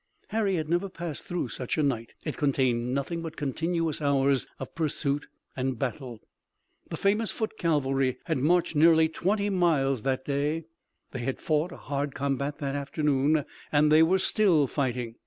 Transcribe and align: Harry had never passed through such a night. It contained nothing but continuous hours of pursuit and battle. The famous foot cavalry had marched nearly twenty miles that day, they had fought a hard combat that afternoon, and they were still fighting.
Harry 0.29 0.55
had 0.55 0.67
never 0.67 0.89
passed 0.89 1.21
through 1.25 1.47
such 1.47 1.77
a 1.77 1.83
night. 1.83 2.13
It 2.23 2.35
contained 2.35 2.91
nothing 2.91 3.21
but 3.21 3.37
continuous 3.37 4.01
hours 4.01 4.47
of 4.57 4.73
pursuit 4.73 5.27
and 5.55 5.77
battle. 5.77 6.21
The 6.89 6.97
famous 6.97 7.29
foot 7.29 7.55
cavalry 7.55 8.17
had 8.23 8.39
marched 8.39 8.75
nearly 8.75 9.07
twenty 9.09 9.51
miles 9.51 10.01
that 10.01 10.25
day, 10.25 10.65
they 11.11 11.19
had 11.19 11.39
fought 11.39 11.71
a 11.71 11.77
hard 11.77 12.15
combat 12.15 12.57
that 12.57 12.73
afternoon, 12.73 13.45
and 13.71 13.91
they 13.91 14.01
were 14.01 14.17
still 14.17 14.65
fighting. 14.65 15.17